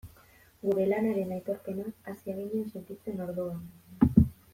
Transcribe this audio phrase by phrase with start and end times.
[0.67, 3.61] Gure lanaren aitorpena hasi ginen sentitzen orduan.